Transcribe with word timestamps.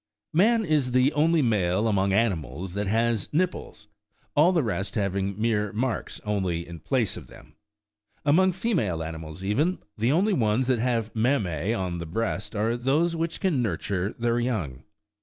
Man 0.33 0.65
is 0.65 0.93
the 0.93 1.13
only 1.13 1.43
male 1.43 1.87
among 1.87 2.11
animals 2.11 2.73
that 2.73 2.87
has 2.87 3.29
nipples, 3.31 3.87
all 4.35 4.51
the 4.51 4.63
rest 4.63 4.95
having 4.95 5.39
mere 5.39 5.71
marks 5.73 6.19
only 6.25 6.67
in 6.67 6.79
place 6.79 7.15
of 7.17 7.27
them. 7.27 7.53
Among 8.25 8.51
female 8.51 9.03
animals 9.03 9.43
even, 9.43 9.77
the 9.99 10.11
only 10.11 10.33
ones 10.33 10.65
that 10.65 10.79
have 10.79 11.13
mammseon 11.13 11.99
the 11.99 12.07
breast 12.07 12.55
are 12.55 12.75
those 12.75 13.15
which 13.15 13.39
can 13.39 13.61
nurture 13.61 14.11
their 14.17 14.39
young. 14.39 14.81